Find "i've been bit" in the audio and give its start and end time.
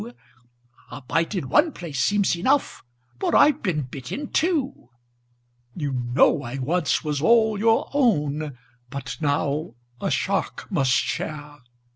3.35-4.11